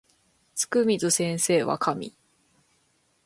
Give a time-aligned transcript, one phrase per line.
[0.55, 2.11] つくみず先生は神